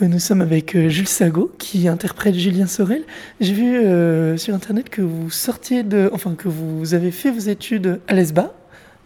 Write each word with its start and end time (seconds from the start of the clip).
Nous 0.00 0.20
sommes 0.20 0.42
avec 0.42 0.76
euh, 0.76 0.88
Jules 0.88 1.08
Sago 1.08 1.50
qui 1.58 1.88
interprète 1.88 2.36
Julien 2.36 2.68
Sorel. 2.68 3.02
J'ai 3.40 3.52
vu 3.52 3.78
euh, 3.78 4.36
sur 4.36 4.54
internet 4.54 4.90
que 4.90 5.02
vous 5.02 5.28
sortiez 5.28 5.82
de, 5.82 6.08
enfin 6.12 6.36
que 6.36 6.46
vous 6.46 6.94
avez 6.94 7.10
fait 7.10 7.32
vos 7.32 7.40
études 7.40 7.98
à 8.06 8.14
l'ESBA, 8.14 8.54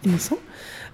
il 0.05 0.13
me 0.13 0.19
semble. 0.19 0.43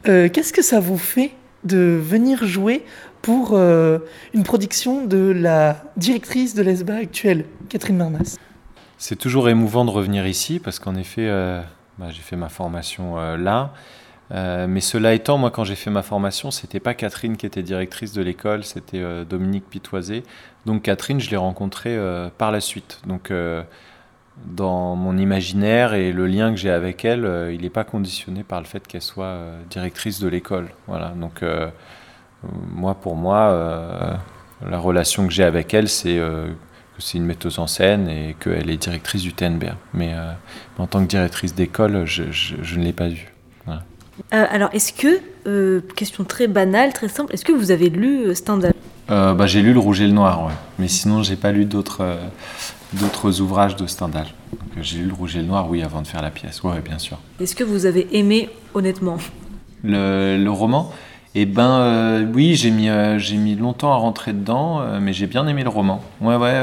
Euh, 0.07 0.29
Qu'est-ce 0.29 0.53
que 0.53 0.63
ça 0.63 0.79
vous 0.79 0.99
fait 0.99 1.33
de 1.65 1.99
venir 2.01 2.47
jouer 2.47 2.85
pour 3.23 3.55
euh, 3.55 3.99
une 4.35 4.45
production 4.45 5.05
de 5.05 5.33
la 5.33 5.83
directrice 5.97 6.55
de 6.55 6.63
l'ESBA 6.63 6.95
actuelle, 6.95 7.45
Catherine 7.69 7.97
Marmas? 7.97 8.37
C'est 8.99 9.17
toujours 9.17 9.49
émouvant 9.49 9.85
de 9.85 9.91
revenir 9.91 10.29
ici 10.29 10.61
parce 10.61 10.79
qu'en 10.79 10.95
effet, 10.95 11.27
euh, 11.27 11.61
bah, 11.99 12.11
j'ai 12.13 12.23
fait 12.23 12.37
ma 12.37 12.49
formation 12.49 13.19
euh, 13.19 13.37
là. 13.37 13.75
Euh, 14.33 14.67
mais 14.69 14.81
cela 14.81 15.15
étant, 15.15 15.39
moi, 15.39 15.51
quand 15.51 15.65
j'ai 15.65 15.75
fait 15.75 15.91
ma 15.91 16.03
formation, 16.03 16.51
c'était 16.51 16.81
pas 16.81 16.95
Catherine 16.95 17.37
qui 17.37 17.47
était 17.47 17.63
directrice 17.63 18.13
de 18.13 18.21
l'école, 18.23 18.63
c'était 18.65 18.99
euh, 19.01 19.25
Dominique 19.25 19.69
Pitoisé. 19.71 20.23
Donc 20.67 20.83
Catherine, 20.83 21.19
je 21.21 21.31
l'ai 21.31 21.37
rencontrée 21.39 21.97
euh, 21.97 22.29
par 22.37 22.53
la 22.53 22.61
suite. 22.61 23.01
Donc 23.07 23.33
dans 24.47 24.95
mon 24.97 25.17
imaginaire 25.19 25.95
et 25.95 26.13
le 26.13 26.27
lien 26.27 26.51
que 26.51 26.57
j'ai 26.57 26.71
avec 26.71 27.05
elle, 27.05 27.51
il 27.53 27.63
n'est 27.63 27.71
pas 27.71 27.85
conditionné 27.85 28.45
par 28.45 28.61
le 28.61 28.67
fait 28.67 28.87
qu'elle 28.87 29.03
soit 29.03 29.37
directrice 29.69 30.21
de 30.21 30.29
l'école. 30.29 30.69
Voilà. 30.87 31.09
Donc 31.09 31.43
moi, 32.73 32.95
pour 32.95 33.17
moi, 33.17 34.19
la 34.65 34.79
relation 34.79 35.27
que 35.27 35.33
j'ai 35.33 35.45
avec 35.45 35.75
elle, 35.75 35.89
c'est 35.89 36.17
que 36.17 36.53
c'est 37.01 37.19
une 37.19 37.25
metteuse 37.25 37.59
en 37.59 37.67
scène 37.67 38.09
et 38.09 38.37
qu'elle 38.39 38.71
est 38.71 38.77
directrice 38.77 39.23
du 39.23 39.33
TNBR. 39.33 39.75
Mais 39.93 40.15
en 40.79 40.87
tant 40.87 41.03
que 41.03 41.09
directrice 41.09 41.55
d'école, 41.55 42.05
je, 42.05 42.31
je- 42.31 42.57
je 42.63 42.79
ne 42.79 42.85
l'ai 42.85 42.93
pas 42.93 43.09
vue. 43.09 43.33
Euh, 44.33 44.45
alors, 44.51 44.71
est-ce 44.73 44.93
que, 44.93 45.21
euh, 45.47 45.81
question 45.97 46.25
très 46.25 46.47
banale, 46.47 46.93
très 46.93 47.09
simple, 47.09 47.33
est-ce 47.33 47.45
que 47.45 47.53
vous 47.53 47.71
avez 47.71 47.89
lu 47.89 48.27
euh, 48.27 48.35
Stendhal? 48.35 48.75
Bah, 49.09 49.47
j'ai 49.47 49.63
lu 49.63 49.73
Le 49.73 49.79
Rouge 49.79 50.03
et 50.03 50.07
le 50.07 50.13
Noir, 50.13 50.45
ouais. 50.45 50.53
mais 50.79 50.87
sinon 50.87 51.23
j'ai 51.23 51.37
pas 51.37 51.51
lu 51.51 51.65
d'autres 51.65 52.05
d'autres 52.93 53.41
ouvrages 53.41 53.75
de 53.75 53.87
Stendhal. 53.87 54.27
J'ai 54.83 54.99
lu 54.99 55.07
Le 55.07 55.15
Rouge 55.15 55.37
et 55.37 55.39
le 55.39 55.47
Noir, 55.47 55.71
oui, 55.71 55.83
avant 55.83 56.03
de 56.03 56.07
faire 56.07 56.21
la 56.21 56.31
pièce, 56.31 56.63
ouais, 56.63 56.81
bien 56.85 56.99
sûr. 56.99 57.19
Est-ce 57.41 57.55
que 57.57 57.65
vous 57.65 57.87
avez 57.87 58.07
aimé, 58.13 58.51
honnêtement? 58.75 59.17
Le, 59.83 60.37
le 60.37 60.51
roman, 60.51 60.93
eh 61.35 61.47
ben 61.47 61.71
euh, 61.81 62.27
oui, 62.35 62.55
j'ai 62.55 62.71
mis 62.71 62.91
euh, 62.91 63.19
j'ai 63.19 63.37
mis 63.37 63.55
longtemps 63.55 63.93
à 63.93 63.97
rentrer 63.97 64.35
dedans, 64.35 64.81
euh, 64.81 64.99
mais 65.01 65.15
j'ai 65.15 65.27
bien 65.27 65.47
aimé 65.47 65.63
le 65.63 65.71
roman. 65.71 66.03
Ouais, 66.21 66.37
ouais. 66.37 66.61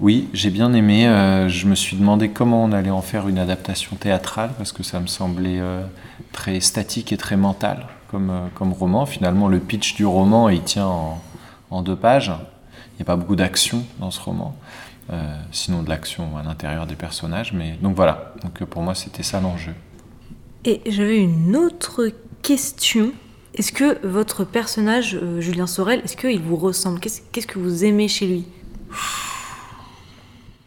Oui, 0.00 0.28
j'ai 0.32 0.50
bien 0.50 0.72
aimé. 0.74 1.08
euh, 1.08 1.48
je 1.48 1.66
me 1.66 1.74
suis 1.74 1.96
demandé 1.96 2.28
comment 2.28 2.62
on 2.62 2.70
allait 2.70 2.90
en 2.90 3.02
faire 3.02 3.26
une 3.28 3.38
adaptation 3.38 3.96
théâtrale 3.96 4.50
parce 4.56 4.70
que 4.72 4.84
ça 4.84 5.00
me 5.00 5.08
semblait 5.08 5.58
euh, 5.58 5.84
très 6.32 6.60
statique 6.60 7.12
et 7.12 7.16
très 7.16 7.36
mental 7.36 7.86
comme, 8.08 8.30
euh, 8.30 8.46
comme 8.54 8.72
roman. 8.72 9.06
Finalement, 9.06 9.48
le 9.48 9.58
pitch 9.58 9.96
du 9.96 10.06
roman, 10.06 10.48
il 10.48 10.62
tient 10.62 10.86
en, 11.70 11.82
deux 11.82 11.96
pages. 11.96 12.32
Il 12.94 12.96
n'y 12.98 13.02
a 13.02 13.04
pas 13.04 13.16
beaucoup 13.16 13.36
d'action 13.36 13.84
dans 13.98 14.10
ce 14.10 14.20
roman. 14.20 14.56
Sinon 15.52 15.82
de 15.82 15.88
l'action 15.88 16.36
à 16.36 16.42
l'intérieur 16.42 16.86
des 16.86 16.94
personnages. 16.94 17.52
Mais 17.52 17.76
donc 17.80 17.96
voilà. 17.96 18.34
Donc 18.42 18.62
pour 18.64 18.82
moi, 18.82 18.94
c'était 18.94 19.22
ça 19.22 19.40
l'enjeu. 19.40 19.72
Et 20.64 20.82
j'avais 20.86 21.18
une 21.18 21.56
autre 21.56 22.10
question. 22.42 23.12
Est-ce 23.54 23.72
que 23.72 24.04
votre 24.06 24.44
personnage, 24.44 25.18
Julien 25.38 25.66
Sorel, 25.66 26.00
est-ce 26.04 26.16
qu'il 26.16 26.40
vous 26.40 26.56
ressemble? 26.56 27.00
Qu'est-ce 27.00 27.46
que 27.46 27.58
vous 27.58 27.84
aimez 27.84 28.08
chez 28.08 28.26
lui? 28.26 28.44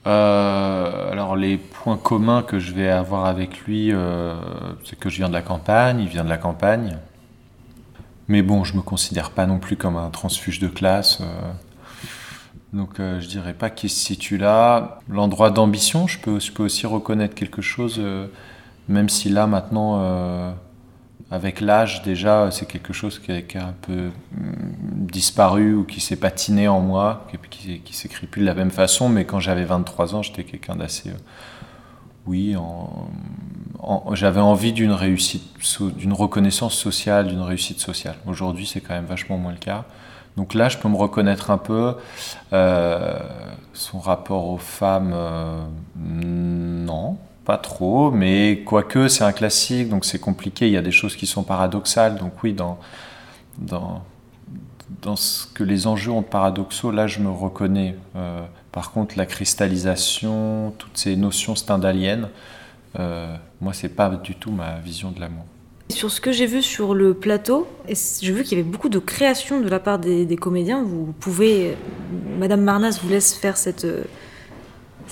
Euh, 0.07 1.11
alors 1.11 1.35
les 1.35 1.57
points 1.57 1.97
communs 1.97 2.41
que 2.41 2.59
je 2.59 2.73
vais 2.73 2.89
avoir 2.89 3.25
avec 3.25 3.59
lui, 3.61 3.91
euh, 3.91 4.35
c'est 4.83 4.97
que 4.97 5.09
je 5.09 5.17
viens 5.17 5.29
de 5.29 5.33
la 5.33 5.43
campagne, 5.43 5.99
il 5.99 6.07
vient 6.07 6.23
de 6.23 6.29
la 6.29 6.37
campagne. 6.37 6.97
Mais 8.27 8.41
bon, 8.41 8.63
je 8.63 8.75
me 8.75 8.81
considère 8.81 9.31
pas 9.31 9.45
non 9.45 9.59
plus 9.59 9.75
comme 9.75 9.97
un 9.97 10.09
transfuge 10.09 10.59
de 10.59 10.67
classe. 10.67 11.19
euh. 11.21 11.25
donc 12.73 12.95
je 12.97 13.27
dirais 13.27 13.53
pas 13.53 13.69
qu'il 13.69 13.89
se 13.89 13.99
situe 13.99 14.37
là. 14.37 14.99
L'endroit 15.09 15.51
d'ambition, 15.51 16.07
je 16.07 16.19
peux, 16.19 16.39
je 16.39 16.51
peux 16.51 16.63
aussi 16.63 16.87
reconnaître 16.87 17.35
quelque 17.35 17.61
chose, 17.61 18.01
même 18.87 19.09
si 19.09 19.29
là 19.29 19.47
maintenant, 19.47 20.55
avec 21.29 21.61
l'âge 21.61 22.01
déjà, 22.03 22.49
c'est 22.51 22.65
quelque 22.65 22.93
chose 22.93 23.19
qui 23.19 23.31
a 23.31 23.65
un 23.67 23.73
peu 23.81 24.09
hum, 24.37 24.70
disparu 25.11 25.75
ou 25.75 25.83
qui 25.83 25.99
s'est 25.99 26.15
patiné 26.15 26.67
en 26.67 26.79
moi, 26.79 27.27
qui, 27.49 27.79
qui, 27.79 27.93
s'écrit 27.95 28.27
plus 28.27 28.41
de 28.41 28.45
la 28.45 28.53
même 28.53 28.71
façon, 28.71 29.09
mais 29.09 29.25
quand 29.25 29.39
j'avais 29.39 29.65
23 29.65 30.15
ans, 30.15 30.21
j'étais 30.23 30.43
quelqu'un 30.43 30.75
d'assez... 30.75 31.09
euh, 31.09 31.13
oui, 32.27 32.55
j'avais 34.13 34.41
envie 34.41 34.73
d'une 34.73 34.91
réussite, 34.91 35.43
d'une 35.97 36.13
reconnaissance 36.13 36.75
sociale, 36.75 37.27
d'une 37.27 37.41
réussite 37.41 37.79
sociale. 37.79 38.15
Aujourd'hui, 38.27 38.67
c'est 38.67 38.79
quand 38.79 38.93
même 38.93 39.05
vachement 39.05 39.37
moins 39.37 39.51
le 39.51 39.57
cas. 39.57 39.85
Donc 40.37 40.53
là, 40.53 40.69
je 40.69 40.77
peux 40.77 40.87
me 40.87 40.95
reconnaître 40.95 41.51
un 41.51 41.57
peu. 41.57 41.95
Euh, 42.53 43.19
son 43.73 43.99
rapport 43.99 44.47
aux 44.47 44.57
femmes, 44.57 45.11
euh, 45.13 45.63
non, 45.97 47.17
pas 47.43 47.57
trop, 47.57 48.11
mais 48.11 48.63
quoique 48.65 49.07
c'est 49.07 49.23
un 49.23 49.33
classique, 49.33 49.89
donc 49.89 50.05
c'est 50.05 50.19
compliqué. 50.19 50.67
Il 50.67 50.73
y 50.73 50.77
a 50.77 50.81
des 50.81 50.91
choses 50.91 51.15
qui 51.15 51.25
sont 51.25 51.43
paradoxales. 51.43 52.17
Donc 52.17 52.43
oui, 52.43 52.53
dans, 52.53 52.77
dans 55.01 55.15
ce 55.15 55.47
que 55.47 55.63
les 55.63 55.87
enjeux 55.87 56.11
ont 56.11 56.21
de 56.21 56.25
paradoxaux, 56.25 56.91
là, 56.91 57.07
je 57.07 57.19
me 57.19 57.29
reconnais. 57.29 57.95
Euh, 58.15 58.41
par 58.71 58.91
contre, 58.91 59.17
la 59.17 59.25
cristallisation, 59.25 60.73
toutes 60.77 60.97
ces 60.97 61.15
notions 61.15 61.55
stendhaliennes, 61.55 62.29
euh, 62.99 63.35
moi, 63.61 63.73
c'est 63.73 63.89
pas 63.89 64.09
du 64.09 64.35
tout 64.35 64.51
ma 64.51 64.79
vision 64.79 65.11
de 65.11 65.19
l'amour. 65.19 65.45
Sur 65.89 66.09
ce 66.09 66.21
que 66.21 66.31
j'ai 66.31 66.45
vu 66.45 66.61
sur 66.61 66.93
le 66.93 67.13
plateau, 67.13 67.67
j'ai 68.21 68.31
vu 68.31 68.43
qu'il 68.43 68.57
y 68.57 68.61
avait 68.61 68.69
beaucoup 68.69 68.89
de 68.89 68.99
création 68.99 69.59
de 69.59 69.67
la 69.67 69.79
part 69.79 69.99
des, 69.99 70.35
comédiens. 70.37 70.83
Vous 70.83 71.13
pouvez, 71.19 71.75
Madame 72.39 72.61
Marnas 72.61 72.99
vous 73.03 73.09
laisse 73.09 73.33
faire 73.33 73.57
cet 73.57 73.85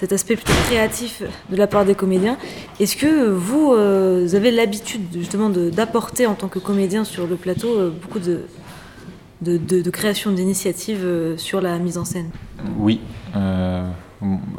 aspect 0.10 0.36
plutôt 0.36 0.54
créatif 0.68 1.22
de 1.50 1.56
la 1.58 1.68
part 1.68 1.84
des 1.84 1.96
comédiens. 1.96 2.38
Est-ce 2.80 2.96
que 2.96 3.28
vous, 3.28 3.74
euh, 3.74 4.34
avez 4.34 4.52
l'habitude 4.52 5.02
justement 5.12 5.50
d'apporter 5.50 6.26
en 6.28 6.36
tant 6.36 6.48
que 6.48 6.60
comédien 6.60 7.04
sur 7.04 7.28
le 7.28 7.36
plateau 7.36 7.78
euh, 7.78 7.90
beaucoup 7.90 8.20
de, 8.20 8.44
de, 9.42 9.90
création 9.90 10.32
d'initiatives 10.32 11.04
euh, 11.04 11.38
sur 11.38 11.62
la 11.62 11.78
mise 11.80 11.98
en 11.98 12.06
scène 12.06 12.30
Oui, 12.78 13.02
euh, 13.36 13.90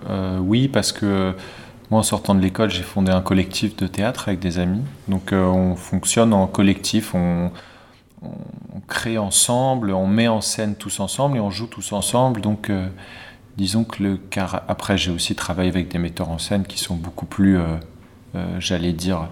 euh, 0.08 0.38
oui, 0.38 0.68
parce 0.68 0.92
que 0.92 1.34
moi, 1.90 2.00
en 2.00 2.04
sortant 2.04 2.34
de 2.34 2.40
l'école, 2.40 2.70
j'ai 2.70 2.82
fondé 2.82 3.12
un 3.12 3.20
collectif 3.20 3.76
de 3.76 3.86
théâtre 3.86 4.28
avec 4.28 4.40
des 4.40 4.58
amis. 4.58 4.82
Donc, 5.08 5.32
on 5.32 5.74
fonctionne 5.74 6.32
en 6.32 6.46
collectif, 6.46 7.14
on, 7.14 7.50
crée 8.86 9.18
ensemble, 9.18 9.92
on 9.92 10.06
met 10.06 10.28
en 10.28 10.40
scène 10.40 10.74
tous 10.74 11.00
ensemble 11.00 11.36
et 11.36 11.40
on 11.40 11.50
joue 11.50 11.66
tous 11.66 11.92
ensemble. 11.92 12.40
Donc, 12.40 12.70
disons 13.56 13.82
que 13.82 14.02
le 14.02 14.16
car 14.18 14.62
après, 14.68 14.98
j'ai 14.98 15.10
aussi 15.10 15.34
travaillé 15.34 15.68
avec 15.68 15.88
des 15.88 15.98
metteurs 15.98 16.28
en 16.28 16.38
scène 16.38 16.64
qui 16.64 16.78
sont 16.78 16.94
beaucoup 16.94 17.26
plus, 17.26 17.58
j'allais 18.60 18.92
dire, 18.92 19.28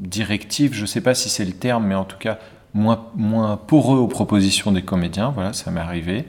directifs. 0.00 0.72
Je 0.72 0.82
ne 0.82 0.86
sais 0.86 1.02
pas 1.02 1.14
si 1.14 1.28
c'est 1.28 1.44
le 1.44 1.52
terme, 1.52 1.86
mais 1.86 1.94
en 1.94 2.04
tout 2.04 2.18
cas 2.18 2.38
moins, 2.76 3.06
moins 3.16 3.56
poreux 3.56 3.98
aux 3.98 4.06
propositions 4.06 4.70
des 4.70 4.82
comédiens. 4.82 5.30
Voilà, 5.34 5.52
ça 5.52 5.70
m'est 5.70 5.80
arrivé. 5.80 6.26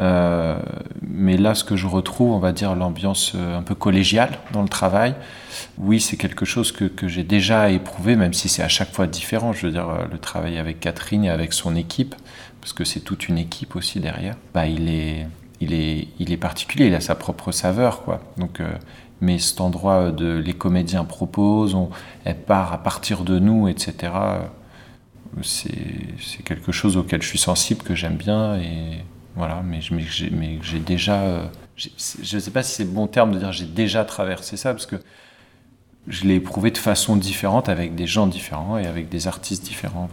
Euh, 0.00 0.58
mais 1.02 1.36
là, 1.36 1.54
ce 1.54 1.64
que 1.64 1.76
je 1.76 1.86
retrouve, 1.86 2.32
on 2.32 2.38
va 2.38 2.52
dire 2.52 2.74
l'ambiance 2.74 3.32
euh, 3.34 3.58
un 3.58 3.62
peu 3.62 3.74
collégiale 3.74 4.38
dans 4.52 4.62
le 4.62 4.68
travail, 4.68 5.14
oui, 5.78 6.00
c'est 6.00 6.16
quelque 6.16 6.46
chose 6.46 6.72
que, 6.72 6.86
que 6.86 7.08
j'ai 7.08 7.24
déjà 7.24 7.70
éprouvé, 7.70 8.16
même 8.16 8.32
si 8.32 8.48
c'est 8.48 8.62
à 8.62 8.68
chaque 8.68 8.90
fois 8.92 9.06
différent. 9.06 9.52
Je 9.52 9.66
veux 9.66 9.72
dire, 9.72 9.90
euh, 9.90 10.04
le 10.10 10.18
travail 10.18 10.58
avec 10.58 10.80
Catherine 10.80 11.24
et 11.24 11.30
avec 11.30 11.52
son 11.52 11.76
équipe, 11.76 12.14
parce 12.60 12.72
que 12.72 12.84
c'est 12.84 13.00
toute 13.00 13.28
une 13.28 13.38
équipe 13.38 13.76
aussi 13.76 14.00
derrière, 14.00 14.36
bah, 14.54 14.66
il, 14.66 14.88
est, 14.88 15.26
il, 15.60 15.74
est, 15.74 16.08
il 16.18 16.32
est 16.32 16.38
particulier, 16.38 16.86
il 16.86 16.94
a 16.94 17.00
sa 17.00 17.14
propre 17.14 17.52
saveur. 17.52 18.02
Quoi. 18.02 18.20
Donc, 18.38 18.62
mais 19.20 19.38
cet 19.38 19.60
endroit 19.60 20.10
de 20.10 20.32
les 20.38 20.54
comédiens 20.54 21.04
proposent, 21.04 21.74
on, 21.74 21.90
elle 22.24 22.38
part 22.38 22.72
à 22.72 22.78
partir 22.78 23.24
de 23.24 23.38
nous, 23.38 23.68
etc. 23.68 24.10
C'est 25.42 26.42
quelque 26.44 26.72
chose 26.72 26.96
auquel 26.96 27.22
je 27.22 27.28
suis 27.28 27.38
sensible, 27.38 27.82
que 27.82 27.94
j'aime 27.94 28.16
bien 28.16 28.56
et 28.56 29.04
voilà, 29.34 29.62
mais, 29.64 29.80
mais 29.90 30.58
j'ai 30.62 30.78
déjà. 30.78 31.22
euh, 31.22 31.46
je 31.76 32.36
ne 32.36 32.40
sais 32.40 32.50
pas 32.50 32.62
si 32.62 32.74
c'est 32.74 32.84
le 32.84 32.90
bon 32.90 33.06
terme 33.06 33.32
de 33.32 33.38
dire 33.38 33.50
j'ai 33.50 33.64
déjà 33.64 34.04
traversé 34.04 34.56
ça, 34.56 34.72
parce 34.74 34.86
que 34.86 34.96
je 36.06 36.24
l'ai 36.24 36.34
éprouvé 36.34 36.70
de 36.70 36.78
façon 36.78 37.16
différente 37.16 37.68
avec 37.68 37.94
des 37.94 38.06
gens 38.06 38.26
différents 38.26 38.76
et 38.76 38.86
avec 38.86 39.08
des 39.08 39.26
artistes 39.26 39.64
différents. 39.64 40.10